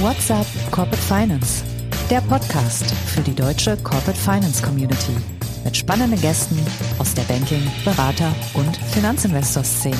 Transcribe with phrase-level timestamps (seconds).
[0.00, 1.62] What's up Corporate Finance?
[2.08, 5.14] Der Podcast für die deutsche Corporate Finance Community
[5.62, 6.58] mit spannenden Gästen
[6.98, 9.98] aus der Banking-, Berater- und Finanzinvestor-Szene.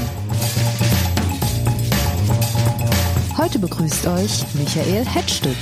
[3.37, 5.59] Heute begrüßt euch Michael Hetzstück.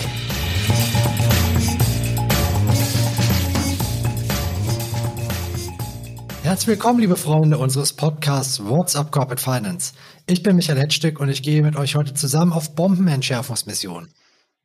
[6.45, 9.95] Herzlich willkommen, liebe Freunde unseres Podcasts What's Up Corporate Finance.
[10.29, 14.07] Ich bin Michael Hetzstück und ich gehe mit euch heute zusammen auf Bombenentschärfungsmission.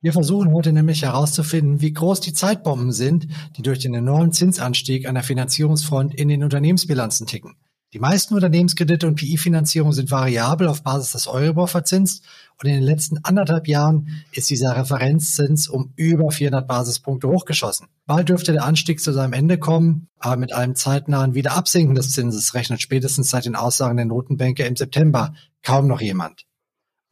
[0.04, 3.26] Wir versuchen heute nämlich herauszufinden, wie groß die Zeitbomben sind,
[3.56, 7.56] die durch den enormen Zinsanstieg an der Finanzierungsfront in den Unternehmensbilanzen ticken.
[7.94, 12.26] Die meisten Unternehmenskredite und PI-Finanzierungen sind variabel auf Basis des Euribor verzinst
[12.62, 17.88] und in den letzten anderthalb Jahren ist dieser Referenzzins um über 400 Basispunkte hochgeschossen.
[18.06, 22.56] Bald dürfte der Anstieg zu seinem Ende kommen, aber mit einem zeitnahen Wiederabsinken des Zinses
[22.56, 26.46] rechnet spätestens seit den Aussagen der Notenbanker im September kaum noch jemand.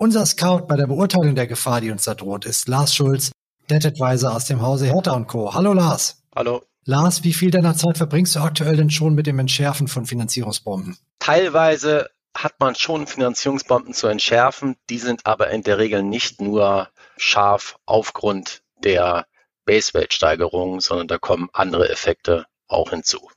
[0.02, 3.32] Unser Scout bei der Beurteilung der Gefahr, die uns da droht, ist Lars Schulz,
[3.70, 5.54] Debt Advisor aus dem Hause Hertha Co.
[5.54, 6.24] Hallo Lars.
[6.36, 6.64] Hallo.
[6.86, 10.98] Lars, wie viel deiner Zeit verbringst du aktuell denn schon mit dem Entschärfen von Finanzierungsbomben?
[11.20, 14.76] Teilweise hat man schon Finanzierungsbomben zu entschärfen.
[14.90, 19.28] Die sind aber in der Regel nicht nur scharf aufgrund der
[19.66, 23.30] Base-Rate-Steigerung, sondern da kommen andere Effekte auch hinzu.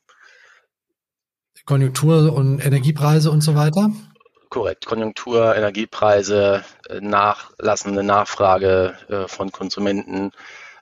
[1.67, 3.91] Konjunktur und Energiepreise und so weiter?
[4.55, 4.87] Korrekt.
[4.87, 10.31] Konjunktur, Energiepreise, äh, nachlassende Nachfrage äh, von Konsumenten.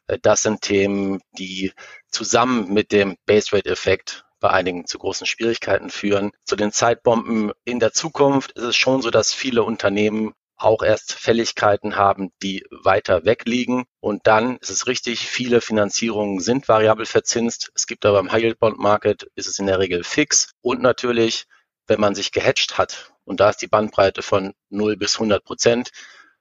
[0.08, 1.72] Äh, das sind Themen, die
[2.10, 6.32] zusammen mit dem Base Rate Effekt bei einigen zu großen Schwierigkeiten führen.
[6.44, 11.14] Zu den Zeitbomben in der Zukunft ist es schon so, dass viele Unternehmen auch erst
[11.14, 13.84] Fälligkeiten haben, die weiter weg liegen.
[14.00, 17.72] Und dann ist es richtig, viele Finanzierungen sind variabel verzinst.
[17.74, 20.50] Es gibt aber im High Yield Bond Market ist es in der Regel fix.
[20.60, 21.46] Und natürlich,
[21.86, 25.90] wenn man sich gehatcht hat und da ist die Bandbreite von 0 bis 100 Prozent,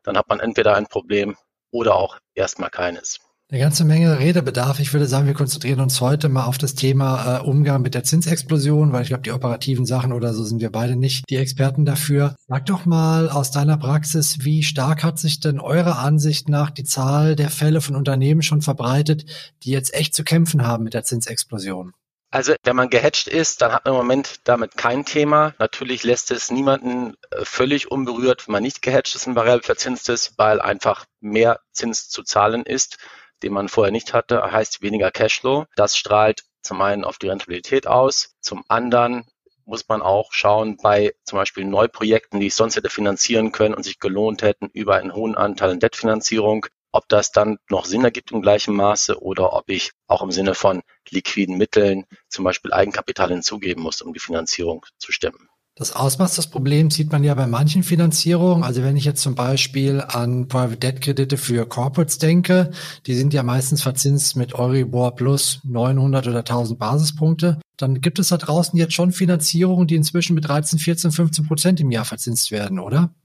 [0.04, 1.38] dann hat man entweder ein Problem
[1.72, 3.20] oder auch erstmal keines.
[3.52, 4.80] Eine ganze Menge Redebedarf.
[4.80, 8.06] Ich würde sagen, wir konzentrieren uns heute mal auf das Thema äh, Umgang mit der
[8.06, 11.84] Zinsexplosion, weil ich glaube, die operativen Sachen oder so sind wir beide nicht die Experten
[11.84, 12.38] dafür.
[12.48, 16.86] Sag doch mal aus deiner Praxis, wie stark hat sich denn eurer Ansicht nach die
[16.86, 19.26] Zahl der Fälle von Unternehmen schon verbreitet,
[19.64, 21.92] die jetzt echt zu kämpfen haben mit der Zinsexplosion?
[22.32, 25.54] Also wenn man gehatcht ist, dann hat man im Moment damit kein Thema.
[25.60, 30.08] Natürlich lässt es niemanden äh, völlig unberührt, wenn man nicht gehatcht ist und variabel verzinst
[30.08, 32.98] ist, weil einfach mehr Zins zu zahlen ist,
[33.44, 35.66] den man vorher nicht hatte, heißt weniger Cashflow.
[35.76, 39.26] Das strahlt zum einen auf die Rentabilität aus, zum anderen
[39.66, 43.84] muss man auch schauen bei zum Beispiel Neuprojekten, die ich sonst hätte finanzieren können und
[43.84, 48.32] sich gelohnt hätten über einen hohen Anteil an Debtfinanzierung, ob das dann noch Sinn ergibt
[48.32, 53.30] im gleichen Maße oder ob ich auch im Sinne von liquiden Mitteln zum Beispiel Eigenkapital
[53.30, 55.50] hinzugeben muss, um die Finanzierung zu stemmen.
[55.76, 58.64] Das Ausmaß des Problems sieht man ja bei manchen Finanzierungen.
[58.64, 62.72] Also wenn ich jetzt zum Beispiel an Private Debt Kredite für Corporates denke,
[63.08, 67.62] die sind ja meistens verzinst mit Euribor plus 900 oder 1000 Basispunkte.
[67.78, 71.80] Dann gibt es da draußen jetzt schon Finanzierungen, die inzwischen mit 13, 14, 15 Prozent
[71.80, 73.16] im Jahr verzinst werden, oder?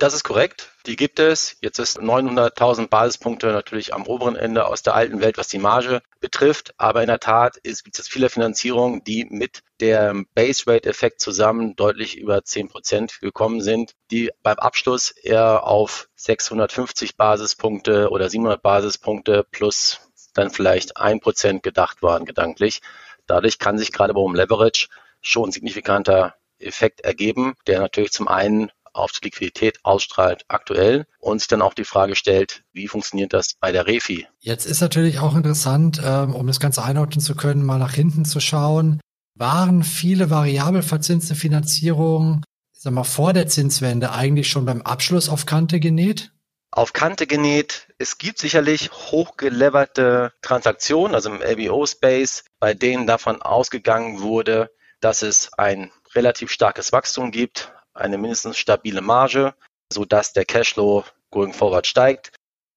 [0.00, 0.72] Das ist korrekt.
[0.86, 1.58] Die gibt es.
[1.60, 6.00] Jetzt ist 900.000 Basispunkte natürlich am oberen Ende aus der alten Welt, was die Marge
[6.20, 6.72] betrifft.
[6.78, 11.76] Aber in der Tat gibt es viele Finanzierungen, die mit dem Base Rate Effekt zusammen
[11.76, 18.62] deutlich über 10 Prozent gekommen sind, die beim Abschluss eher auf 650 Basispunkte oder 700
[18.62, 20.00] Basispunkte plus
[20.32, 22.80] dann vielleicht ein Prozent gedacht waren gedanklich.
[23.26, 24.88] Dadurch kann sich gerade beim Leverage
[25.20, 31.38] schon ein signifikanter Effekt ergeben, der natürlich zum einen auf die Liquidität ausstrahlt aktuell und
[31.38, 34.26] sich dann auch die Frage stellt, wie funktioniert das bei der Refi?
[34.38, 38.24] Jetzt ist natürlich auch interessant, ähm, um das Ganze einordnen zu können, mal nach hinten
[38.24, 39.00] zu schauen.
[39.34, 45.46] Waren viele variabel verzinste Finanzierungen, sag mal, vor der Zinswende eigentlich schon beim Abschluss auf
[45.46, 46.32] Kante genäht?
[46.72, 47.88] Auf Kante genäht.
[47.98, 54.70] Es gibt sicherlich hochgeleverte Transaktionen, also im LBO-Space, bei denen davon ausgegangen wurde,
[55.00, 59.54] dass es ein relativ starkes Wachstum gibt, eine mindestens stabile Marge,
[59.92, 62.32] so dass der Cashflow going forward steigt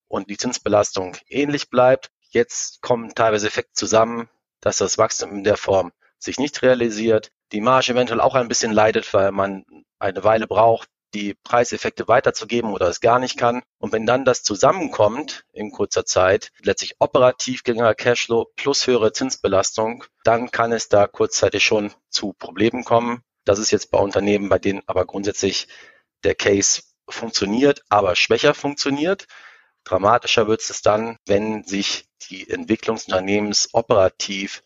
[0.08, 2.12] und die Zinsbelastung ähnlich bleibt.
[2.30, 4.30] Jetzt kommen teilweise Effekte zusammen,
[4.62, 8.72] dass das Wachstum in der Form sich nicht realisiert, die Marge eventuell auch ein bisschen
[8.72, 9.66] leidet, weil man
[10.00, 13.62] eine Weile braucht, die Preiseffekte weiterzugeben oder es gar nicht kann.
[13.78, 20.06] Und wenn dann das zusammenkommt in kurzer Zeit, letztlich operativ geringerer Cashflow plus höhere Zinsbelastung,
[20.24, 23.22] dann kann es da kurzzeitig schon zu Problemen kommen.
[23.46, 25.68] Das ist jetzt bei Unternehmen, bei denen aber grundsätzlich
[26.24, 29.28] der Case funktioniert, aber schwächer funktioniert.
[29.84, 34.64] Dramatischer wird es dann, wenn sich die Entwicklungsunternehmens operativ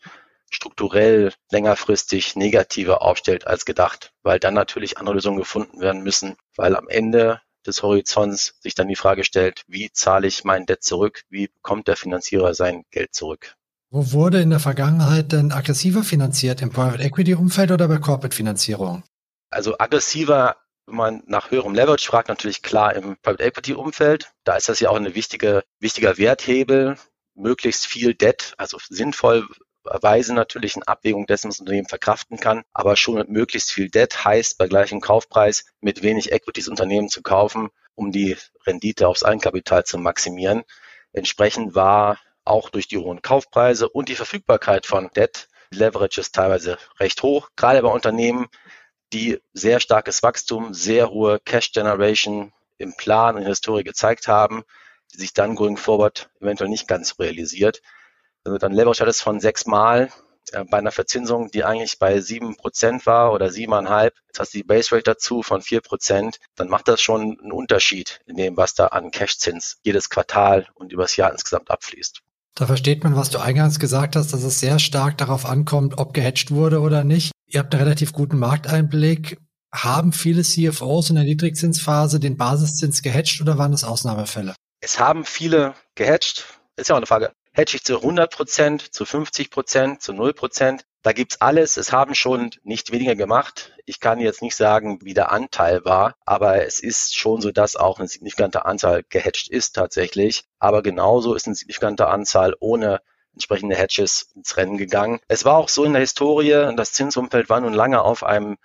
[0.50, 6.76] strukturell längerfristig negativer aufstellt als gedacht, weil dann natürlich andere Lösungen gefunden werden müssen, weil
[6.76, 11.24] am Ende des Horizonts sich dann die Frage stellt, wie zahle ich mein Debt zurück?
[11.28, 13.57] Wie bekommt der Finanzierer sein Geld zurück?
[13.90, 16.60] Wo wurde in der Vergangenheit denn aggressiver finanziert?
[16.60, 19.02] Im Private Equity Umfeld oder bei Corporate Finanzierung?
[19.50, 20.56] Also aggressiver,
[20.86, 24.30] wenn man nach höherem Leverage fragt, natürlich klar im Private Equity Umfeld.
[24.44, 26.96] Da ist das ja auch eine wichtige, wichtiger Werthebel,
[27.34, 29.48] möglichst viel Debt, also sinnvoll
[29.84, 33.88] Weise natürlich in Abwägung dessen, was das Unternehmen verkraften kann, aber schon mit möglichst viel
[33.88, 38.36] Debt heißt bei gleichem Kaufpreis mit wenig Equities Unternehmen zu kaufen, um die
[38.66, 40.64] Rendite aufs Eigenkapital zu maximieren.
[41.12, 42.18] Entsprechend war
[42.48, 47.50] auch durch die hohen Kaufpreise und die Verfügbarkeit von Debt Leverage ist teilweise recht hoch,
[47.56, 48.46] gerade bei Unternehmen,
[49.12, 54.28] die sehr starkes Wachstum, sehr hohe Cash Generation im Plan und in der Historie gezeigt
[54.28, 54.64] haben,
[55.12, 57.82] die sich dann going forward eventuell nicht ganz realisiert.
[58.44, 60.10] Wenn du dann Leverage hattest von sechs Mal
[60.52, 64.58] äh, bei einer Verzinsung, die eigentlich bei sieben Prozent war oder siebeneinhalb, jetzt hast du
[64.58, 68.56] die Base Rate dazu von vier Prozent, dann macht das schon einen Unterschied in dem,
[68.56, 72.22] was da an Cashzins jedes Quartal und übers Jahr insgesamt abfließt.
[72.58, 76.12] Da versteht man, was du eingangs gesagt hast, dass es sehr stark darauf ankommt, ob
[76.12, 77.30] gehatcht wurde oder nicht.
[77.46, 79.38] Ihr habt einen relativ guten Markteinblick.
[79.72, 84.56] Haben viele CFOs in der Niedrigzinsphase den Basiszins gehatcht oder waren das Ausnahmefälle?
[84.80, 86.46] Es haben viele gehatcht.
[86.74, 87.30] Ist ja auch eine Frage.
[87.58, 90.84] Hedge ich zu 100 Prozent, zu 50 Prozent, zu 0 Prozent.
[91.02, 91.76] Da gibt's alles.
[91.76, 93.72] Es haben schon nicht weniger gemacht.
[93.84, 97.74] Ich kann jetzt nicht sagen, wie der Anteil war, aber es ist schon so, dass
[97.74, 100.44] auch eine signifikante Anzahl gehatcht ist tatsächlich.
[100.60, 103.00] Aber genauso ist eine signifikante Anzahl ohne
[103.32, 105.18] entsprechende Hedges ins Rennen gegangen.
[105.26, 108.56] Es war auch so in der Historie, das Zinsumfeld war nun lange auf einem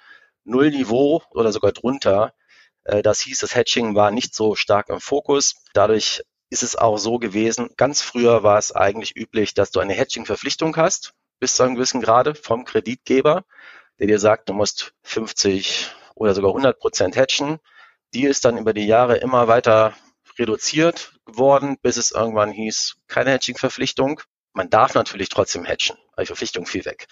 [0.44, 2.36] Nullniveau oder sogar drunter.
[2.84, 5.56] Äh, das hieß, das Hedging war nicht so stark im Fokus.
[5.74, 6.22] Dadurch
[6.54, 10.78] ist es auch so gewesen, ganz früher war es eigentlich üblich, dass du eine Hedging-Verpflichtung
[10.78, 13.44] hast, bis zu einem gewissen Grade vom Kreditgeber,
[14.00, 17.60] der dir sagt, du musst 50 oder sogar 100 Prozent hedgen.
[18.14, 19.96] Die ist dann über die Jahre immer weiter
[20.38, 24.22] reduziert geworden, bis es irgendwann hieß, keine Hedging-Verpflichtung.
[24.54, 27.08] Man darf natürlich trotzdem hedgen, aber die Verpflichtung fiel weg.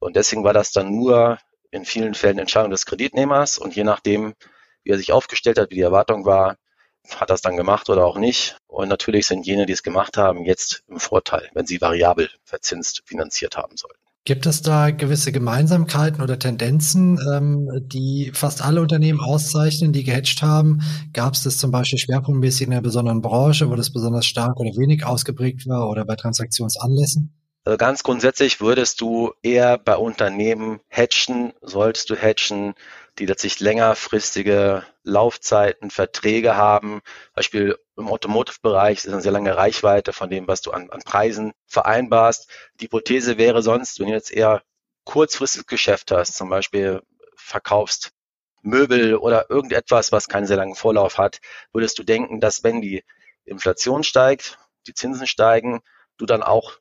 [0.00, 1.38] Und deswegen war das dann nur
[1.70, 4.34] in vielen Fällen Entscheidung des Kreditnehmers und je nachdem,
[4.82, 6.56] wie er sich aufgestellt hat, wie die Erwartung war,
[7.16, 8.56] hat das dann gemacht oder auch nicht.
[8.66, 13.02] Und natürlich sind jene, die es gemacht haben, jetzt im Vorteil, wenn sie variabel verzinst
[13.06, 13.98] finanziert haben sollten.
[14.24, 20.42] Gibt es da gewisse Gemeinsamkeiten oder Tendenzen, ähm, die fast alle Unternehmen auszeichnen, die gehatcht
[20.42, 20.80] haben?
[21.12, 24.70] Gab es das zum Beispiel schwerpunktmäßig in einer besonderen Branche, wo das besonders stark oder
[24.76, 27.34] wenig ausgeprägt war oder bei Transaktionsanlässen?
[27.64, 32.74] Also ganz grundsätzlich würdest du eher bei Unternehmen hatchen, solltest du hatchen,
[33.18, 37.02] die letztlich längerfristige Laufzeiten, Verträge haben.
[37.34, 41.52] Beispiel im Automotive-Bereich ist eine sehr lange Reichweite von dem, was du an, an Preisen
[41.66, 42.50] vereinbarst.
[42.80, 44.62] Die Hypothese wäre sonst, wenn du jetzt eher
[45.04, 47.02] kurzfristiges Geschäft hast, zum Beispiel
[47.36, 48.12] verkaufst
[48.62, 51.40] Möbel oder irgendetwas, was keinen sehr langen Vorlauf hat,
[51.72, 53.04] würdest du denken, dass wenn die
[53.44, 55.80] Inflation steigt, die Zinsen steigen,
[56.16, 56.78] du dann auch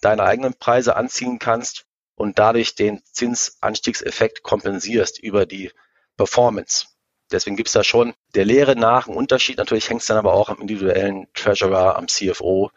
[0.00, 1.86] deine eigenen Preise anziehen kannst
[2.20, 5.70] und dadurch den Zinsanstiegseffekt kompensierst über die
[6.18, 6.84] Performance.
[7.32, 9.56] Deswegen gibt es da schon der Lehre nach einen Unterschied.
[9.56, 12.72] Natürlich hängt es dann aber auch am individuellen Treasurer, am CFO,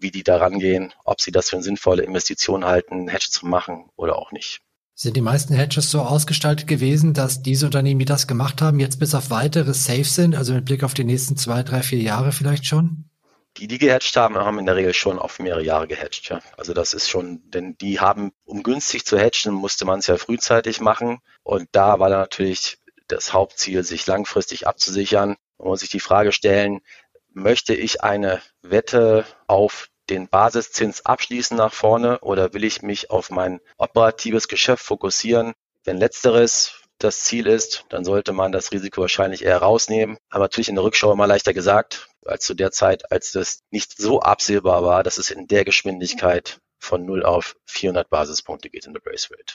[0.00, 3.90] wie die da rangehen, ob sie das für eine sinnvolle Investition halten, Hedge zu machen
[3.94, 4.60] oder auch nicht.
[4.94, 8.98] Sind die meisten Hedges so ausgestaltet gewesen, dass diese Unternehmen, die das gemacht haben, jetzt
[8.98, 12.32] bis auf weitere safe sind, also mit Blick auf die nächsten zwei, drei, vier Jahre
[12.32, 13.09] vielleicht schon?
[13.56, 16.28] Die, die gehatcht haben, haben in der Regel schon auf mehrere Jahre gehatcht.
[16.28, 16.40] Ja.
[16.56, 20.16] Also das ist schon, denn die haben, um günstig zu hatchen, musste man es ja
[20.16, 21.18] frühzeitig machen.
[21.42, 22.78] Und da war natürlich
[23.08, 25.36] das Hauptziel, sich langfristig abzusichern.
[25.58, 26.80] Man muss sich die Frage stellen,
[27.32, 33.30] möchte ich eine Wette auf den Basiszins abschließen nach vorne oder will ich mich auf
[33.30, 35.54] mein operatives Geschäft fokussieren?
[35.84, 40.18] Wenn letzteres das Ziel ist, dann sollte man das Risiko wahrscheinlich eher rausnehmen.
[40.28, 43.96] Aber natürlich in der Rückschau immer leichter gesagt als zu der Zeit, als das nicht
[43.96, 48.94] so absehbar war, dass es in der Geschwindigkeit von 0 auf 400 Basispunkte geht in
[48.94, 49.54] der Brace Rate.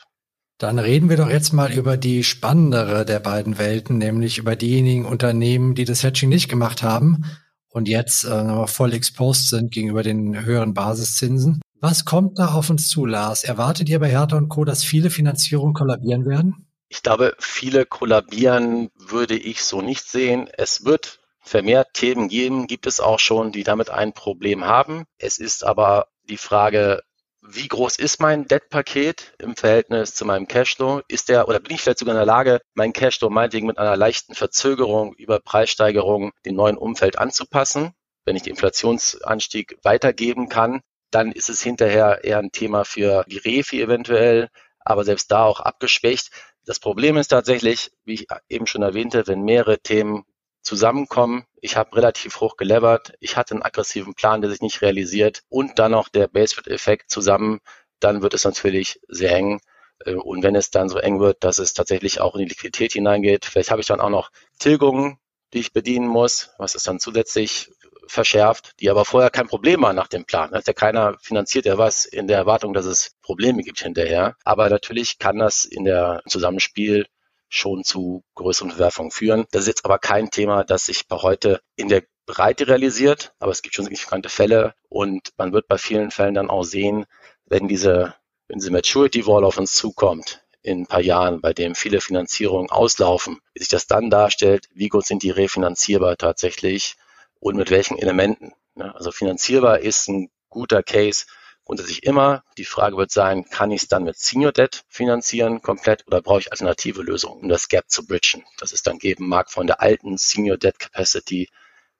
[0.57, 5.05] Dann reden wir doch jetzt mal über die spannendere der beiden Welten, nämlich über diejenigen
[5.05, 7.25] Unternehmen, die das Hedging nicht gemacht haben
[7.67, 11.61] und jetzt äh, voll exposed sind gegenüber den höheren Basiszinsen.
[11.81, 13.43] Was kommt da auf uns zu, Lars?
[13.43, 16.67] Erwartet ihr bei Hertha und Co., dass viele Finanzierungen kollabieren werden?
[16.87, 20.47] Ich glaube, viele kollabieren würde ich so nicht sehen.
[20.57, 25.05] Es wird vermehrt Themen geben, gibt es auch schon, die damit ein Problem haben.
[25.17, 27.03] Es ist aber die Frage,
[27.47, 31.01] wie groß ist mein Debt-Paket im Verhältnis zu meinem Cashflow?
[31.07, 33.95] Ist der oder bin ich vielleicht sogar in der Lage, mein Cashflow meinetwegen mit einer
[33.95, 37.93] leichten Verzögerung über Preissteigerungen dem neuen Umfeld anzupassen?
[38.25, 43.37] Wenn ich den Inflationsanstieg weitergeben kann, dann ist es hinterher eher ein Thema für die
[43.37, 44.49] Refi eventuell,
[44.79, 46.31] aber selbst da auch abgeschwächt.
[46.65, 50.25] Das Problem ist tatsächlich, wie ich eben schon erwähnte, wenn mehrere Themen
[50.65, 51.45] zusammenkommen.
[51.61, 55.79] Ich habe relativ hoch gelevert, ich hatte einen aggressiven Plan, der sich nicht realisiert und
[55.79, 57.59] dann noch der Basefit-Effekt zusammen,
[57.99, 59.61] dann wird es natürlich sehr eng.
[60.05, 62.93] Äh, und wenn es dann so eng wird, dass es tatsächlich auch in die Liquidität
[62.93, 65.17] hineingeht, vielleicht habe ich dann auch noch Tilgungen,
[65.53, 67.71] die ich bedienen muss, was es dann zusätzlich
[68.07, 70.51] verschärft, die aber vorher kein Problem waren nach dem Plan.
[70.51, 74.35] Hat ja keiner finanziert ja was in der Erwartung, dass es Probleme gibt hinterher.
[74.43, 77.07] Aber natürlich kann das in der Zusammenspiel
[77.49, 79.45] schon zu größeren Verwerfungen führen.
[79.51, 83.51] Das ist jetzt aber kein Thema, das sich bei heute in der Breite realisiert, aber
[83.51, 87.05] es gibt schon signifikante Fälle und man wird bei vielen Fällen dann auch sehen,
[87.45, 88.15] wenn diese,
[88.47, 92.71] wenn diese Maturity Wall auf uns zukommt, in ein paar Jahren, bei dem viele Finanzierungen
[92.71, 96.95] auslaufen, wie sich das dann darstellt, wie gut sind die refinanzierbar tatsächlich
[97.39, 98.53] und mit welchen Elementen.
[98.75, 101.25] Also finanzierbar ist ein guter Case
[101.65, 102.43] grundsätzlich immer.
[102.57, 106.39] Die Frage wird sein, kann ich es dann mit Senior Debt finanzieren komplett oder brauche
[106.39, 109.81] ich alternative Lösungen, um das Gap zu bridgen, das es dann geben mag von der
[109.81, 111.49] alten Senior Debt Capacity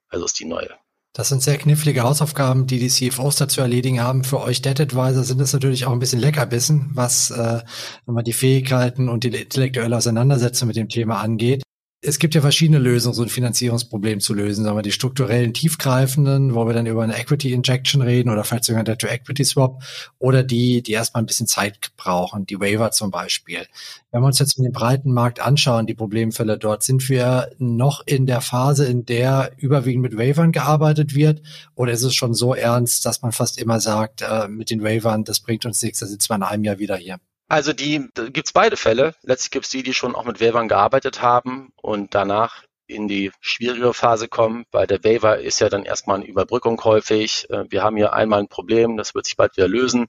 [0.08, 0.70] versus die neue.
[1.12, 4.22] Das sind sehr knifflige Hausaufgaben, die die CFOs dazu erledigen haben.
[4.22, 7.62] Für euch Debt Advisor sind es natürlich auch ein bisschen Leckerbissen, was äh,
[8.04, 11.62] wenn man die Fähigkeiten und die intellektuelle Auseinandersetzung mit dem Thema angeht
[12.06, 14.64] es gibt ja verschiedene Lösungen, so ein Finanzierungsproblem zu lösen.
[14.64, 18.64] Sagen wir die strukturellen tiefgreifenden, wo wir dann über eine Equity Injection reden oder vielleicht
[18.64, 19.82] sogar Debt to Equity Swap
[20.18, 23.66] oder die, die erstmal ein bisschen Zeit brauchen, die Waiver zum Beispiel.
[24.12, 28.26] Wenn wir uns jetzt den breiten Markt anschauen, die Problemfälle dort, sind wir noch in
[28.26, 31.42] der Phase, in der überwiegend mit Waivern gearbeitet wird?
[31.74, 35.24] Oder ist es schon so ernst, dass man fast immer sagt, äh, mit den Waivern,
[35.24, 37.18] das bringt uns nichts, da sitzen wir in einem Jahr wieder hier?
[37.48, 39.14] Also die gibt's beide Fälle.
[39.22, 43.94] Letztlich gibt's die, die schon auch mit Waivern gearbeitet haben und danach in die schwierigere
[43.94, 44.64] Phase kommen.
[44.70, 47.48] Bei der Waiver ist ja dann erstmal eine Überbrückung häufig.
[47.50, 50.06] Äh, wir haben hier einmal ein Problem, das wird sich bald wieder lösen.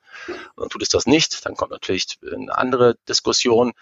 [0.55, 3.73] Und tut es das nicht, dann kommt natürlich eine andere Diskussion.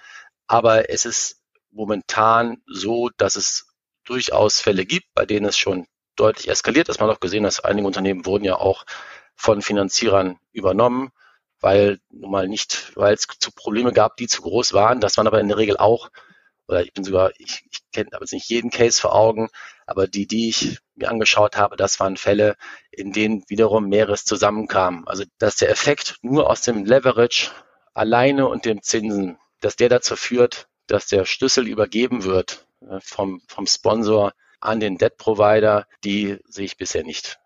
[0.47, 3.67] Aber es ist momentan so, dass es
[4.05, 6.99] durchaus Fälle gibt, bei denen es schon deutlich eskaliert ist.
[6.99, 8.85] Man hat auch gesehen, dass einige Unternehmen wurden ja auch
[9.35, 11.11] von Finanzierern übernommen
[11.65, 15.01] weil nun mal nicht, weil es zu Probleme gab, die zu groß waren.
[15.01, 16.11] Das waren aber in der Regel auch,
[16.67, 19.49] oder ich bin sogar, ich, ich kenne aber jetzt nicht jeden Case vor Augen,
[19.87, 22.55] aber die, die ich mir angeschaut habe, das waren Fälle,
[22.91, 25.07] in denen wiederum mehreres zusammenkam.
[25.07, 27.49] Also dass der Effekt nur aus dem Leverage
[27.95, 33.41] alleine und dem Zinsen, dass der dazu führt, dass der Schlüssel übergeben wird äh, vom,
[33.47, 37.39] vom Sponsor an den Debt Provider, die sehe ich bisher nicht.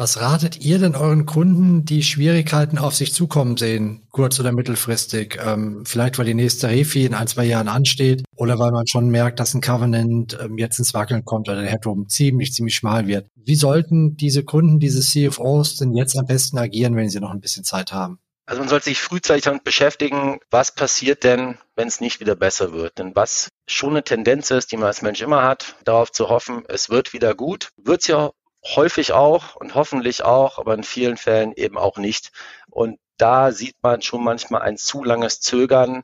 [0.00, 5.40] Was ratet ihr denn euren Kunden, die Schwierigkeiten auf sich zukommen sehen, kurz- oder mittelfristig?
[5.44, 9.08] Ähm, vielleicht, weil die nächste Refi in ein, zwei Jahren ansteht oder weil man schon
[9.08, 13.08] merkt, dass ein Covenant ähm, jetzt ins Wackeln kommt oder der Headroom ziemlich, ziemlich schmal
[13.08, 13.26] wird.
[13.34, 17.40] Wie sollten diese Kunden, diese CFOs denn jetzt am besten agieren, wenn sie noch ein
[17.40, 18.20] bisschen Zeit haben?
[18.46, 22.72] Also man sollte sich frühzeitig damit beschäftigen, was passiert denn, wenn es nicht wieder besser
[22.72, 22.98] wird.
[22.98, 26.62] Denn was schon eine Tendenz ist, die man als Mensch immer hat, darauf zu hoffen,
[26.68, 28.30] es wird wieder gut, wird es ja
[28.76, 32.30] häufig auch und hoffentlich auch, aber in vielen Fällen eben auch nicht.
[32.70, 36.02] Und da sieht man schon manchmal ein zu langes Zögern,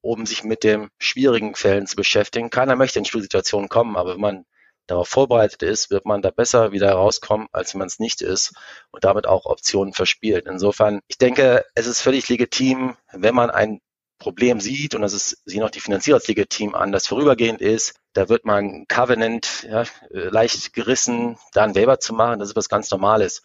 [0.00, 2.50] um sich mit den schwierigen Fällen zu beschäftigen.
[2.50, 4.44] Keiner möchte in Stuhlsituationen kommen, aber wenn man
[4.86, 8.52] darauf vorbereitet ist, wird man da besser wieder herauskommen, als wenn man es nicht ist
[8.90, 10.46] und damit auch Optionen verspielt.
[10.46, 13.80] Insofern, ich denke, es ist völlig legitim, wenn man ein
[14.22, 18.44] Problem sieht, und das ist, sehen auch die Finanzierungslegitim an, das vorübergehend ist, da wird
[18.44, 23.42] man Covenant ja, leicht gerissen, da ein Waiver zu machen, das ist was ganz Normales.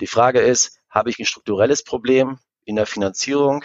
[0.00, 3.64] Die Frage ist, habe ich ein strukturelles Problem in der Finanzierung,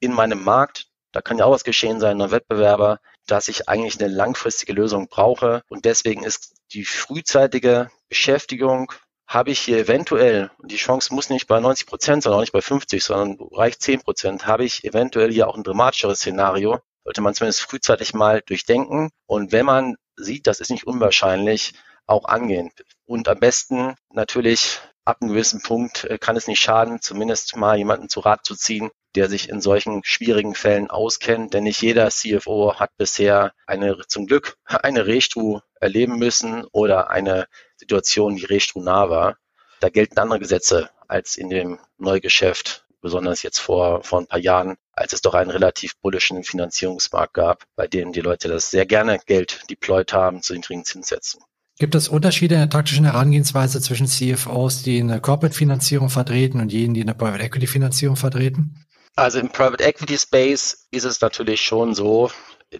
[0.00, 3.98] in meinem Markt, da kann ja auch was geschehen sein, ein Wettbewerber, dass ich eigentlich
[3.98, 5.62] eine langfristige Lösung brauche.
[5.68, 8.92] Und deswegen ist die frühzeitige Beschäftigung
[9.32, 12.60] habe ich hier eventuell, die Chance muss nicht bei 90 Prozent, sondern auch nicht bei
[12.60, 17.34] 50, sondern reicht 10 Prozent, habe ich eventuell hier auch ein dramatischeres Szenario, sollte man
[17.34, 19.10] zumindest frühzeitig mal durchdenken.
[19.26, 21.72] Und wenn man sieht, das ist nicht unwahrscheinlich,
[22.06, 22.70] auch angehen.
[23.06, 27.78] Und am besten natürlich ab einem gewissen Punkt äh, kann es nicht schaden, zumindest mal
[27.78, 31.54] jemanden zu Rat zu ziehen, der sich in solchen schwierigen Fällen auskennt.
[31.54, 37.46] Denn nicht jeder CFO hat bisher eine, zum Glück eine Restru erleben müssen oder eine
[37.76, 39.36] Situation, die Restru nah war.
[39.80, 44.76] Da gelten andere Gesetze als in dem Neugeschäft, besonders jetzt vor, vor ein paar Jahren,
[44.92, 49.18] als es doch einen relativ bullischen Finanzierungsmarkt gab, bei dem die Leute das sehr gerne
[49.26, 51.42] Geld deployed haben zu niedrigen Zinssätzen.
[51.78, 56.94] Gibt es Unterschiede in der taktischen Herangehensweise zwischen CFOs, die eine Corporate-Finanzierung vertreten und jenen,
[56.94, 58.86] die eine Private Equity-Finanzierung vertreten?
[59.14, 62.30] Also im Private Equity Space ist es natürlich schon so,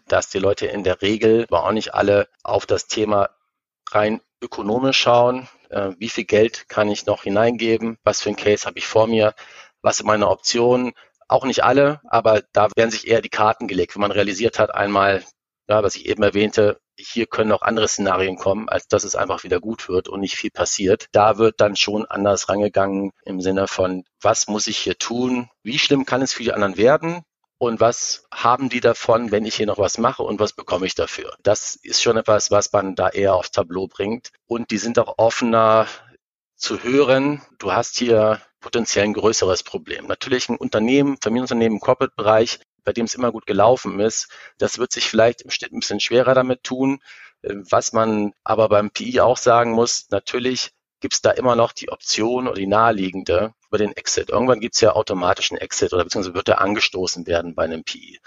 [0.06, 3.30] dass die Leute in der Regel, aber auch nicht alle, auf das Thema
[3.90, 5.48] rein ökonomisch schauen.
[5.68, 7.98] Äh, wie viel Geld kann ich noch hineingeben?
[8.02, 9.34] Was für ein Case habe ich vor mir?
[9.82, 10.92] Was sind meine Optionen?
[11.28, 13.94] Auch nicht alle, aber da werden sich eher die Karten gelegt.
[13.94, 15.22] Wenn man realisiert hat, einmal,
[15.72, 19.42] ja, was ich eben erwähnte, hier können auch andere Szenarien kommen, als dass es einfach
[19.42, 21.06] wieder gut wird und nicht viel passiert.
[21.12, 25.48] Da wird dann schon anders rangegangen im Sinne von, was muss ich hier tun?
[25.62, 27.22] Wie schlimm kann es für die anderen werden?
[27.56, 30.94] Und was haben die davon, wenn ich hier noch was mache und was bekomme ich
[30.94, 31.34] dafür?
[31.42, 34.30] Das ist schon etwas, was man da eher aufs Tableau bringt.
[34.46, 35.86] Und die sind auch offener
[36.56, 37.40] zu hören.
[37.58, 40.06] Du hast hier potenziell ein größeres Problem.
[40.06, 44.28] Natürlich ein Unternehmen, Familienunternehmen im Corporate-Bereich, bei dem es immer gut gelaufen ist.
[44.58, 47.00] Das wird sich vielleicht im Schnitt ein bisschen schwerer damit tun.
[47.42, 51.72] Äh, was man aber beim PI auch sagen muss, natürlich gibt es da immer noch
[51.72, 54.30] die Option oder die naheliegende über den Exit.
[54.30, 58.20] Irgendwann gibt es ja automatischen Exit oder beziehungsweise wird er angestoßen werden bei einem PI.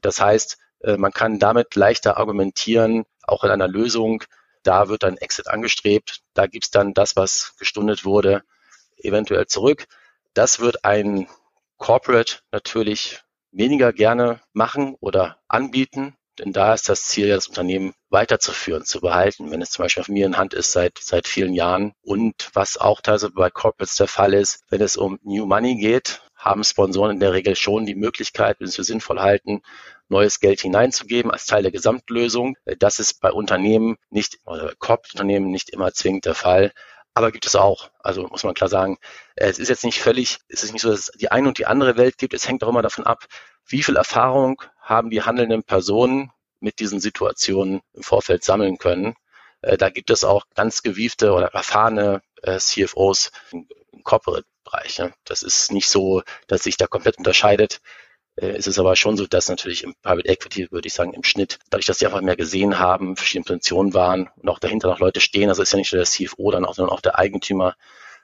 [0.00, 4.24] Das heißt, äh, man kann damit leichter argumentieren, auch in einer Lösung,
[4.62, 8.42] da wird ein Exit angestrebt, da gibt es dann das, was gestundet wurde,
[8.96, 9.86] eventuell zurück.
[10.34, 11.28] Das wird ein
[11.78, 13.22] Corporate natürlich
[13.56, 19.50] weniger gerne machen oder anbieten, denn da ist das Ziel, das Unternehmen weiterzuführen, zu behalten,
[19.50, 21.92] wenn es zum Beispiel auf mir in Hand ist seit, seit vielen Jahren.
[22.02, 26.20] Und was auch teilweise bei Corporates der Fall ist, wenn es um New Money geht,
[26.36, 29.62] haben Sponsoren in der Regel schon die Möglichkeit, wenn sie es für sinnvoll halten,
[30.08, 32.56] neues Geld hineinzugeben als Teil der Gesamtlösung.
[32.78, 36.72] Das ist bei Unternehmen nicht, oder Corporate-Unternehmen nicht immer zwingend der Fall.
[37.16, 37.88] Aber gibt es auch.
[38.00, 38.98] Also muss man klar sagen,
[39.36, 41.64] es ist jetzt nicht völlig, es ist nicht so, dass es die eine und die
[41.64, 42.34] andere Welt gibt.
[42.34, 43.24] Es hängt auch immer davon ab,
[43.64, 46.30] wie viel Erfahrung haben die handelnden Personen
[46.60, 49.14] mit diesen Situationen im Vorfeld sammeln können.
[49.62, 53.66] Äh, da gibt es auch ganz gewiefte oder erfahrene äh, CFOs im
[54.04, 55.00] Corporate-Bereich.
[55.24, 57.80] Das ist nicht so, dass sich da komplett unterscheidet.
[58.36, 61.24] Äh, es ist aber schon so, dass natürlich im Private Equity, würde ich sagen, im
[61.24, 65.00] Schnitt, dadurch, dass die einfach mehr gesehen haben, verschiedene Positionen waren und auch dahinter noch
[65.00, 67.76] Leute stehen, also ist ja nicht nur der CFO, dann auch, sondern auch der Eigentümer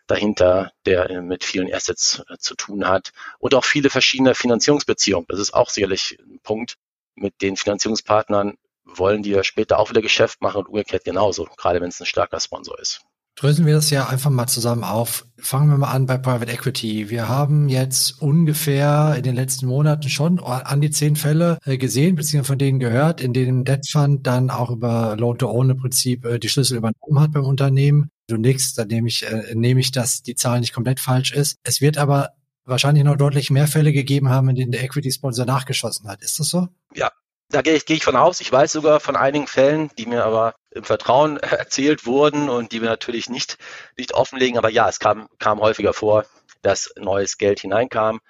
[0.07, 5.27] dahinter, der äh, mit vielen Assets äh, zu tun hat und auch viele verschiedene Finanzierungsbeziehungen.
[5.29, 6.77] Das ist auch sicherlich ein Punkt.
[7.15, 11.81] Mit den Finanzierungspartnern wollen die ja später auch wieder Geschäft machen und umgekehrt genauso, gerade
[11.81, 13.03] wenn es ein starker Sponsor ist.
[13.35, 15.27] Dröseln wir das ja einfach mal zusammen auf.
[15.39, 17.09] Fangen wir mal an bei Private Equity.
[17.09, 22.15] Wir haben jetzt ungefähr in den letzten Monaten schon an die zehn Fälle äh, gesehen,
[22.15, 26.77] beziehungsweise von denen gehört, in denen Debt Fund dann auch über Loan-to-Own-Prinzip äh, die Schlüssel
[26.77, 28.11] übernommen hat beim Unternehmen.
[28.29, 31.57] Du nix, da nehme ich, äh, nehme ich, dass die Zahl nicht komplett falsch ist.
[31.65, 32.31] Es wird aber
[32.65, 36.23] wahrscheinlich noch deutlich mehr Fälle gegeben haben, in denen der Equity Sponsor nachgeschossen hat.
[36.23, 36.69] Ist das so?
[36.95, 37.11] Ja,
[37.53, 38.41] da gehe ich, gehe ich von aus.
[38.41, 42.83] Ich weiß sogar von einigen Fällen, die mir aber im Vertrauen erzählt wurden und die
[42.83, 43.59] wir natürlich nicht,
[43.97, 44.59] nicht offenlegen.
[44.59, 46.25] Aber ja, es kam, kam häufiger vor,
[46.63, 48.21] dass neues Geld hineinkam.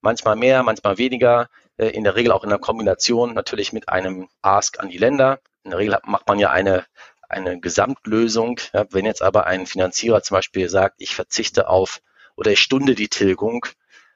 [0.00, 1.48] Manchmal mehr, manchmal weniger.
[1.76, 5.40] Äh, in der Regel auch in der Kombination natürlich mit einem Ask an die Länder.
[5.64, 6.86] In der Regel macht man ja eine,
[7.28, 8.60] eine Gesamtlösung.
[8.90, 12.00] wenn jetzt aber ein Finanzierer zum Beispiel sagt, ich verzichte auf
[12.36, 13.66] oder ich stunde die Tilgung,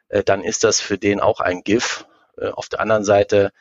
[0.08, 2.06] äh, dann ist das für den auch ein GIF.
[2.38, 3.52] Äh, auf der anderen Seite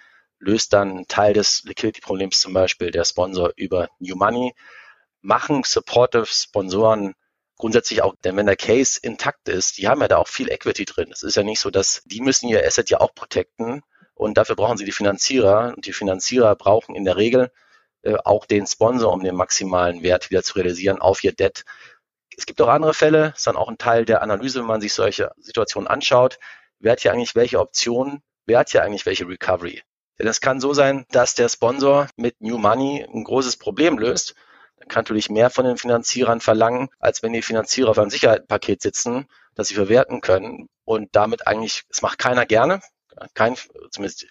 [0.43, 4.53] löst dann einen Teil des Liquidity-Problems zum Beispiel der Sponsor über New Money.
[5.21, 7.13] Machen supportive Sponsoren
[7.57, 10.85] grundsätzlich auch, denn wenn der Case intakt ist, die haben ja da auch viel Equity
[10.85, 11.11] drin.
[11.11, 13.83] Es ist ja nicht so, dass die müssen ihr Asset ja auch protecten
[14.15, 17.51] und dafür brauchen sie die Finanzierer und die Finanzierer brauchen in der Regel
[18.01, 21.63] äh, auch den Sponsor, um den maximalen Wert wieder zu realisieren auf ihr Debt.
[22.35, 24.93] Es gibt auch andere Fälle, ist dann auch ein Teil der Analyse, wenn man sich
[24.93, 26.39] solche Situationen anschaut.
[26.79, 28.23] Wer hat hier eigentlich welche Optionen?
[28.45, 29.83] Wer hat hier eigentlich welche Recovery?
[30.19, 34.35] Denn es kann so sein, dass der Sponsor mit New Money ein großes Problem löst.
[34.77, 38.81] Dann kann natürlich mehr von den Finanzierern verlangen, als wenn die Finanzierer auf einem Sicherheitspaket
[38.81, 40.69] sitzen, das sie verwerten können.
[40.85, 42.81] Und damit eigentlich, es macht keiner gerne,
[43.33, 43.55] kein,
[43.91, 44.27] zumindest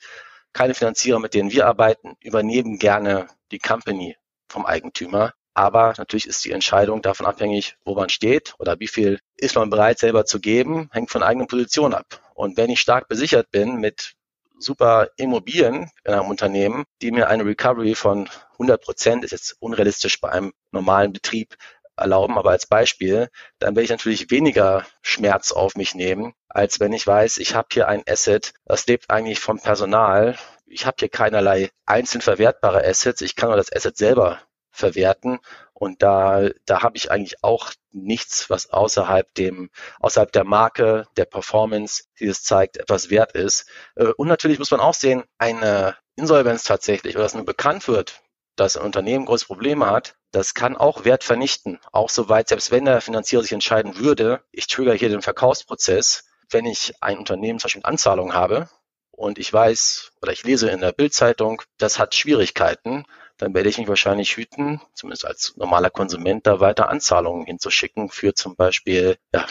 [0.52, 4.16] keine Finanzierer, mit denen wir arbeiten, übernehmen gerne die Company
[4.48, 5.32] vom Eigentümer.
[5.54, 9.68] Aber natürlich ist die Entscheidung davon abhängig, wo man steht oder wie viel ist man
[9.70, 12.20] bereit selber zu geben, hängt von eigenen Positionen ab.
[12.34, 14.14] Und wenn ich stark besichert bin mit
[14.62, 20.20] super Immobilien in einem Unternehmen, die mir eine Recovery von 100 Prozent, ist jetzt unrealistisch
[20.20, 21.56] bei einem normalen Betrieb,
[21.96, 26.92] erlauben, aber als Beispiel, dann werde ich natürlich weniger Schmerz auf mich nehmen, als wenn
[26.92, 30.36] ich weiß, ich habe hier ein Asset, das lebt eigentlich vom Personal.
[30.66, 33.20] Ich habe hier keinerlei einzeln verwertbare Assets.
[33.20, 35.38] Ich kann nur das Asset selber verwerten
[35.82, 39.68] und da, da habe ich eigentlich auch nichts, was außerhalb dem,
[39.98, 43.66] außerhalb der Marke, der Performance, die es zeigt, etwas wert ist.
[43.96, 48.20] Äh, und natürlich muss man auch sehen, eine Insolvenz tatsächlich, oder dass nur bekannt wird,
[48.54, 51.80] dass ein Unternehmen große Probleme hat, das kann auch Wert vernichten.
[51.90, 56.64] Auch soweit, selbst wenn der Finanzierer sich entscheiden würde, ich trigger hier den Verkaufsprozess, wenn
[56.64, 58.68] ich ein Unternehmen zum Beispiel in Anzahlung habe
[59.10, 63.04] und ich weiß oder ich lese in der Bildzeitung, das hat Schwierigkeiten,
[63.42, 68.34] dann werde ich mich wahrscheinlich hüten, zumindest als normaler Konsument, da weiter Anzahlungen hinzuschicken für
[68.34, 69.46] zum Beispiel ja,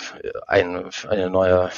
[0.47, 1.69] ein, eine neue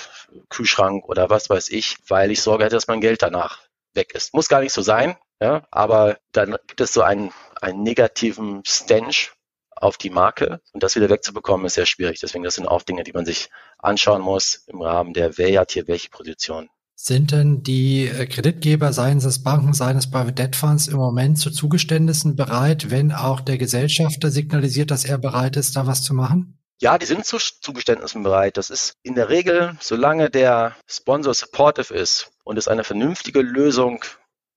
[0.49, 3.61] Kühlschrank oder was weiß ich, weil ich Sorge hätte, dass mein Geld danach
[3.95, 4.35] weg ist.
[4.35, 9.31] Muss gar nicht so sein, ja, aber dann gibt es so einen, einen negativen Stench
[9.71, 12.19] auf die Marke und das wieder wegzubekommen ist sehr schwierig.
[12.19, 13.49] Deswegen das sind auch Dinge, die man sich
[13.79, 16.69] anschauen muss im Rahmen der, wer hat hier welche Position.
[17.05, 21.37] Sind denn die äh, Kreditgeber, seien es Banken, seien es Private Debt Funds, im Moment
[21.37, 26.13] zu Zugeständnissen bereit, wenn auch der Gesellschafter signalisiert, dass er bereit ist, da was zu
[26.13, 26.57] machen?
[26.79, 28.55] Ja, die sind zu Zugeständnissen bereit.
[28.55, 34.05] Das ist in der Regel, solange der Sponsor supportive ist und es eine vernünftige Lösung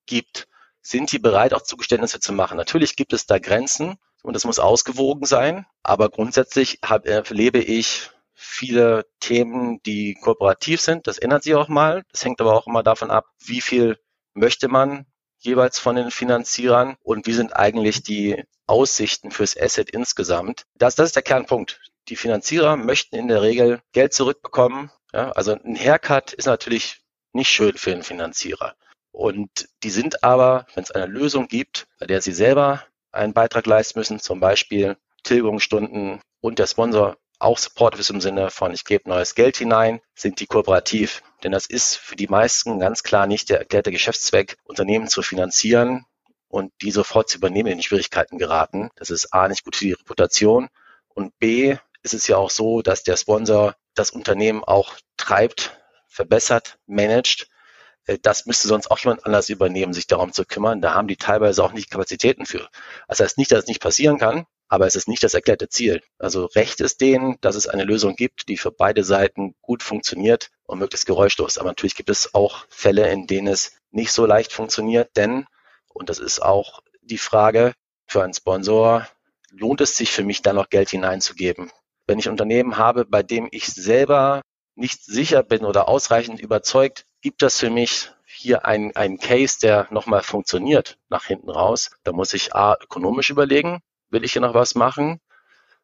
[0.06, 0.46] gibt,
[0.82, 2.56] sind die bereit, auch Zugeständnisse zu machen.
[2.56, 8.10] Natürlich gibt es da Grenzen und das muss ausgewogen sein, aber grundsätzlich hab, erlebe ich
[8.36, 11.06] viele Themen, die kooperativ sind.
[11.06, 12.04] Das ändert sich auch mal.
[12.12, 13.98] Das hängt aber auch immer davon ab, wie viel
[14.34, 15.06] möchte man
[15.38, 20.64] jeweils von den Finanzierern und wie sind eigentlich die Aussichten fürs Asset insgesamt.
[20.74, 21.80] Das, das ist der Kernpunkt.
[22.08, 24.90] Die Finanzierer möchten in der Regel Geld zurückbekommen.
[25.12, 27.00] Ja, also ein Haircut ist natürlich
[27.32, 28.74] nicht schön für den Finanzierer.
[29.12, 33.66] Und die sind aber, wenn es eine Lösung gibt, bei der sie selber einen Beitrag
[33.66, 38.84] leisten müssen, zum Beispiel Tilgungsstunden und der Sponsor auch supportive ist im Sinne von, ich
[38.84, 41.22] gebe neues Geld hinein, sind die kooperativ.
[41.42, 46.06] Denn das ist für die meisten ganz klar nicht der erklärte Geschäftszweck, Unternehmen zu finanzieren
[46.48, 48.90] und die sofort zu übernehmen in Schwierigkeiten geraten.
[48.96, 50.68] Das ist A, nicht gut für die Reputation
[51.08, 56.78] und B, ist es ja auch so, dass der Sponsor das Unternehmen auch treibt, verbessert,
[56.86, 57.48] managt.
[58.06, 60.80] Äh, das müsste sonst auch jemand anders übernehmen, sich darum zu kümmern.
[60.80, 62.68] Da haben die teilweise auch nicht Kapazitäten für.
[63.08, 66.02] Das heißt nicht, dass es nicht passieren kann, aber es ist nicht das erklärte Ziel.
[66.18, 70.50] Also recht ist denen, dass es eine Lösung gibt, die für beide Seiten gut funktioniert
[70.64, 71.58] und möglichst geräuschlos.
[71.58, 75.46] Aber natürlich gibt es auch Fälle, in denen es nicht so leicht funktioniert, denn,
[75.92, 77.74] und das ist auch die Frage
[78.06, 79.06] für einen Sponsor,
[79.50, 81.70] lohnt es sich für mich da noch Geld hineinzugeben?
[82.06, 84.42] Wenn ich Unternehmen habe, bei dem ich selber
[84.74, 89.86] nicht sicher bin oder ausreichend überzeugt, gibt das für mich hier einen, einen Case, der
[89.90, 94.54] nochmal funktioniert nach hinten raus, da muss ich A, ökonomisch überlegen, will ich hier noch
[94.54, 95.20] was machen?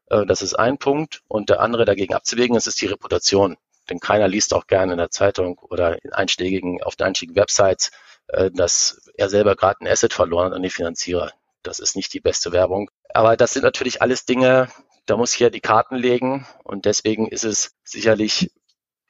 [0.07, 1.23] Äh, das ist ein Punkt.
[1.29, 3.57] Und der andere dagegen abzuwägen, das ist die Reputation.
[3.91, 7.91] Denn keiner liest auch gerne in der Zeitung oder in einschlägigen, auf den einschlägigen Websites,
[8.29, 11.33] äh, dass er selber gerade ein Asset verloren hat an die Finanzierer.
[11.63, 12.91] Das ist nicht die beste Werbung.
[13.13, 14.69] Aber das sind natürlich alles Dinge,
[15.07, 16.47] da muss ich ja die Karten legen.
[16.65, 18.51] Und deswegen ist es sicherlich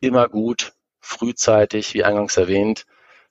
[0.01, 2.87] immer gut, frühzeitig, wie eingangs erwähnt,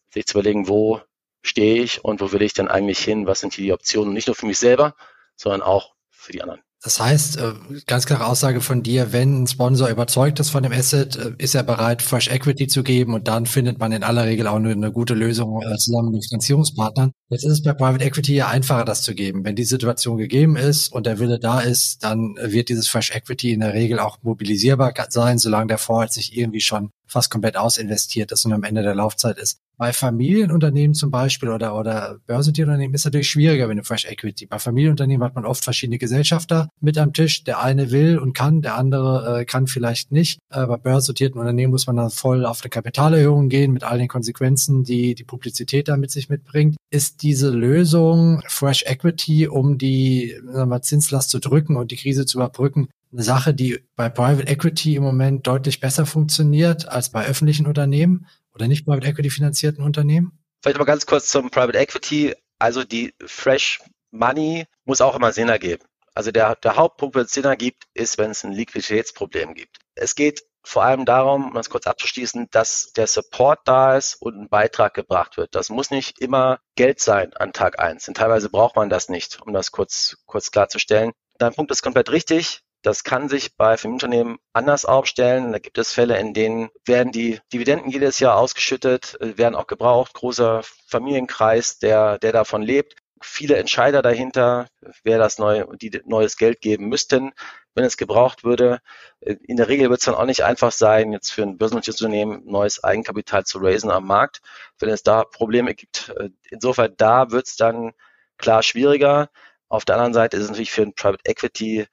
[0.09, 1.01] sich zu überlegen, wo
[1.41, 3.27] stehe ich und wo will ich denn eigentlich hin?
[3.27, 4.13] Was sind hier die Optionen?
[4.13, 4.95] Nicht nur für mich selber,
[5.41, 6.61] sondern auch für die anderen.
[6.83, 7.53] Das heißt, äh,
[7.85, 11.53] ganz klare Aussage von dir, wenn ein Sponsor überzeugt ist von dem Asset, äh, ist
[11.53, 14.91] er bereit, Fresh Equity zu geben und dann findet man in aller Regel auch eine,
[14.91, 17.11] gute Lösung äh, zusammen mit Finanzierungspartnern.
[17.29, 19.45] Jetzt ist es bei Private Equity ja einfacher, das zu geben.
[19.45, 23.53] Wenn die Situation gegeben ist und der Wille da ist, dann wird dieses Fresh Equity
[23.53, 28.31] in der Regel auch mobilisierbar sein, solange der Fonds sich irgendwie schon fast komplett ausinvestiert
[28.31, 29.59] ist und am Ende der Laufzeit ist.
[29.81, 34.45] Bei Familienunternehmen zum Beispiel oder, oder Börsentierunternehmen ist natürlich schwieriger wenn du Fresh Equity.
[34.45, 37.43] Bei Familienunternehmen hat man oft verschiedene Gesellschafter mit am Tisch.
[37.45, 40.37] Der eine will und kann, der andere äh, kann vielleicht nicht.
[40.51, 44.07] Äh, bei börsennotierten Unternehmen muss man dann voll auf eine Kapitalerhöhung gehen mit all den
[44.07, 46.75] Konsequenzen, die die Publizität da mit sich mitbringt.
[46.91, 52.27] Ist diese Lösung Fresh Equity, um die sagen wir, Zinslast zu drücken und die Krise
[52.27, 57.25] zu überbrücken, eine Sache, die bei Private Equity im Moment deutlich besser funktioniert als bei
[57.25, 58.27] öffentlichen Unternehmen?
[58.53, 60.39] Oder nicht Private Equity finanzierten Unternehmen?
[60.61, 62.35] Vielleicht mal ganz kurz zum Private Equity.
[62.59, 65.83] Also die Fresh Money muss auch immer Sinn ergeben.
[66.13, 69.77] Also der, der Hauptpunkt, wenn es Sinn ergibt, ist, wenn es ein Liquiditätsproblem gibt.
[69.95, 74.37] Es geht vor allem darum, um das kurz abzuschließen, dass der Support da ist und
[74.37, 75.55] ein Beitrag gebracht wird.
[75.55, 78.05] Das muss nicht immer Geld sein an Tag eins.
[78.05, 81.13] Denn teilweise braucht man das nicht, um das kurz, kurz klarzustellen.
[81.39, 82.61] Dein Punkt ist komplett richtig.
[82.81, 85.51] Das kann sich bei Familienunternehmen anders aufstellen.
[85.51, 89.67] Da gibt es Fälle, in denen werden die Dividenden jedes Jahr ausgeschüttet, äh, werden auch
[89.67, 90.13] gebraucht.
[90.13, 92.95] Großer Familienkreis, der, der davon lebt.
[93.21, 94.67] Viele Entscheider dahinter,
[95.03, 97.33] wer das neu, die neues Geld geben müssten,
[97.75, 98.79] wenn es gebraucht würde.
[99.19, 102.01] Äh, in der Regel wird es dann auch nicht einfach sein, jetzt für ein börsennotiertes
[102.01, 104.41] Unternehmen neues Eigenkapital zu raisen am Markt,
[104.79, 106.09] wenn es da Probleme gibt.
[106.17, 107.93] Äh, insofern da wird es dann
[108.37, 109.29] klar schwieriger.
[109.69, 111.87] Auf der anderen Seite ist es natürlich für ein Private Equity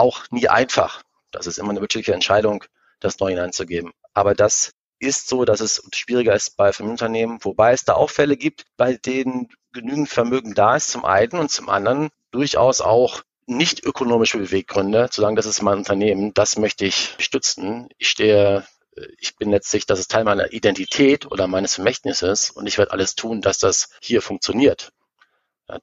[0.00, 1.02] auch nie einfach.
[1.30, 2.64] Das ist immer eine wirtschaftliche Entscheidung,
[2.98, 3.92] das neu hineinzugeben.
[4.14, 8.36] Aber das ist so, dass es schwieriger ist bei Familienunternehmen, wobei es da auch Fälle
[8.36, 13.84] gibt, bei denen genügend Vermögen da ist zum einen und zum anderen durchaus auch nicht
[13.84, 17.88] ökonomische Beweggründe, zu sagen, das ist mein Unternehmen, das möchte ich stützen.
[17.98, 18.64] Ich stehe,
[19.18, 23.14] ich bin letztlich, das ist Teil meiner Identität oder meines Vermächtnisses und ich werde alles
[23.14, 24.92] tun, dass das hier funktioniert.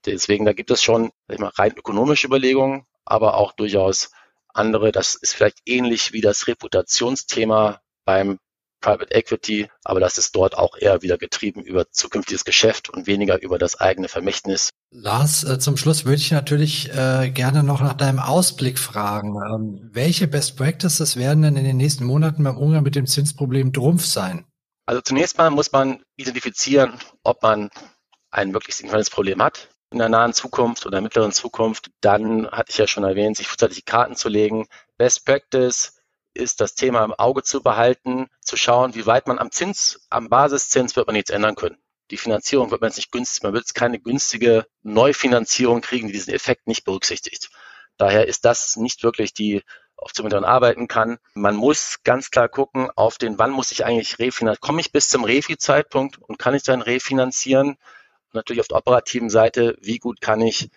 [0.06, 4.12] deswegen, da gibt es schon rein ökonomische Überlegungen, aber auch durchaus
[4.54, 4.92] andere.
[4.92, 8.40] Das ist vielleicht ähnlich wie das Reputationsthema beim
[8.80, 13.42] Private Equity, aber das ist dort auch eher wieder getrieben über zukünftiges Geschäft und weniger
[13.42, 14.70] über das eigene Vermächtnis.
[14.92, 19.36] Lars, äh, zum Schluss würde ich natürlich äh, gerne noch nach deinem Ausblick fragen.
[19.36, 23.74] Ähm, welche Best Practices werden denn in den nächsten Monaten beim Umgang mit dem Zinsproblem
[23.74, 24.46] Trumpf sein?
[24.86, 26.94] Also zunächst mal muss man identifizieren,
[27.24, 27.70] ob man
[28.30, 31.90] ein wirklich signifikantes Problem hat in der nahen Zukunft oder mittleren Zukunft.
[32.02, 34.68] Dann hatte ich ja schon erwähnt, sich frühzeitig Karten zu legen.
[34.98, 35.98] Best Practice
[36.34, 40.30] ist das Thema im Auge zu behalten, zu schauen, wie weit man am Zins, am
[40.30, 41.78] Basiszins wird man nichts ändern können.
[42.12, 46.14] Die Finanzierung wird man jetzt nicht günstig, man wird jetzt keine günstige Neufinanzierung kriegen, die
[46.14, 47.50] diesen Effekt nicht berücksichtigt.
[47.98, 49.64] Daher ist das nicht wirklich die
[49.98, 51.18] Option, mit der man arbeiten kann.
[51.34, 54.62] Man muss ganz klar gucken auf den, wann muss ich eigentlich refinanzieren?
[54.62, 57.78] Komme ich bis zum Refi-Zeitpunkt und kann ich dann refinanzieren?
[58.28, 60.70] Und natürlich auf der operativen Seite, wie gut kann ich,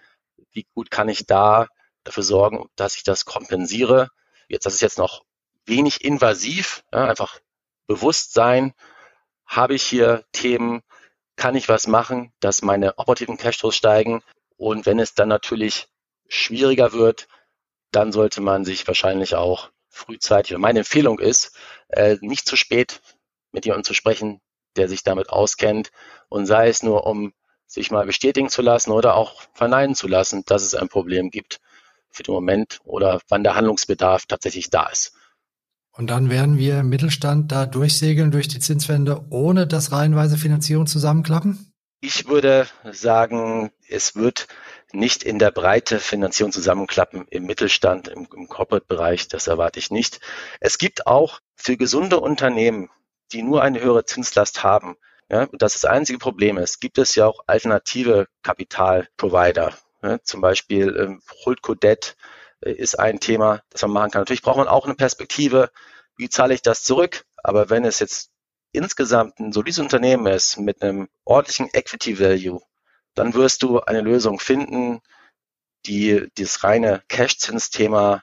[0.52, 1.68] wie gut kann ich da
[2.04, 4.08] dafür sorgen, dass ich das kompensiere?
[4.48, 5.24] Jetzt, das ist jetzt noch
[5.66, 7.40] wenig invasiv, ja, einfach
[7.86, 8.72] Bewusstsein,
[9.46, 10.82] habe ich hier Themen,
[11.36, 14.22] kann ich was machen, dass meine operativen Cashflows steigen?
[14.56, 15.88] Und wenn es dann natürlich
[16.28, 17.26] schwieriger wird,
[17.90, 21.56] dann sollte man sich wahrscheinlich auch frühzeitig, meine Empfehlung ist,
[21.88, 23.00] äh, nicht zu spät
[23.50, 24.40] mit jemandem zu sprechen,
[24.76, 25.90] der sich damit auskennt.
[26.28, 27.32] Und sei es nur, um
[27.70, 31.60] sich mal bestätigen zu lassen oder auch verneinen zu lassen, dass es ein Problem gibt
[32.10, 35.12] für den Moment oder wann der Handlungsbedarf tatsächlich da ist.
[35.92, 40.86] Und dann werden wir im Mittelstand da durchsegeln durch die Zinswende, ohne dass reihenweise Finanzierung
[40.86, 41.72] zusammenklappen?
[42.00, 44.48] Ich würde sagen, es wird
[44.92, 49.28] nicht in der Breite Finanzierung zusammenklappen im Mittelstand, im, im Corporate-Bereich.
[49.28, 50.20] Das erwarte ich nicht.
[50.58, 52.88] Es gibt auch für gesunde Unternehmen,
[53.32, 54.96] die nur eine höhere Zinslast haben,
[55.30, 59.72] ja, und das ist das einzige Problem ist, gibt es ja auch alternative Kapitalprovider.
[60.02, 62.16] Ja, zum Beispiel ähm, Holdco Debt
[62.60, 64.22] äh, ist ein Thema, das man machen kann.
[64.22, 65.70] Natürlich braucht man auch eine Perspektive,
[66.16, 67.24] wie zahle ich das zurück?
[67.36, 68.30] Aber wenn es jetzt
[68.72, 72.60] insgesamt ein solides Unternehmen ist mit einem ordentlichen Equity Value,
[73.14, 75.00] dann wirst du eine Lösung finden,
[75.86, 78.22] die das reine Cash-Zins-Thema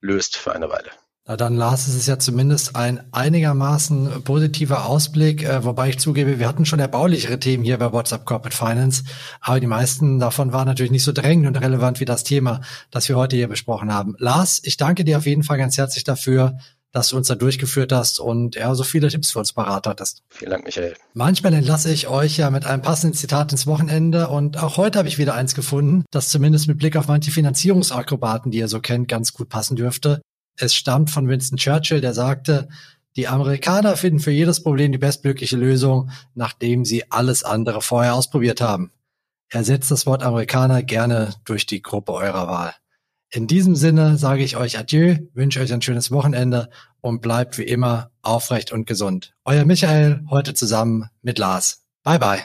[0.00, 0.90] löst für eine Weile.
[1.26, 6.38] Na dann, Lars, es ist ja zumindest ein einigermaßen positiver Ausblick, äh, wobei ich zugebe,
[6.38, 9.04] wir hatten schon erbaulichere Themen hier bei WhatsApp Corporate Finance,
[9.40, 12.60] aber die meisten davon waren natürlich nicht so drängend und relevant wie das Thema,
[12.90, 14.16] das wir heute hier besprochen haben.
[14.18, 16.58] Lars, ich danke dir auf jeden Fall ganz herzlich dafür,
[16.92, 20.22] dass du uns da durchgeführt hast und ja, so viele Tipps für uns parat hattest.
[20.28, 20.94] Vielen Dank, Michael.
[21.14, 25.08] Manchmal entlasse ich euch ja mit einem passenden Zitat ins Wochenende und auch heute habe
[25.08, 29.08] ich wieder eins gefunden, das zumindest mit Blick auf manche Finanzierungsakrobaten, die ihr so kennt,
[29.08, 30.20] ganz gut passen dürfte.
[30.56, 32.68] Es stammt von Winston Churchill, der sagte,
[33.16, 38.60] die Amerikaner finden für jedes Problem die bestmögliche Lösung, nachdem sie alles andere vorher ausprobiert
[38.60, 38.90] haben.
[39.50, 42.74] Ersetzt das Wort Amerikaner gerne durch die Gruppe eurer Wahl.
[43.30, 47.64] In diesem Sinne sage ich euch Adieu, wünsche euch ein schönes Wochenende und bleibt wie
[47.64, 49.34] immer aufrecht und gesund.
[49.44, 51.84] Euer Michael, heute zusammen mit Lars.
[52.02, 52.42] Bye bye.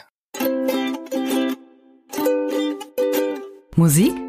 [3.76, 4.29] Musik